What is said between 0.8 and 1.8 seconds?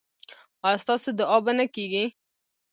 ستاسو دعا به نه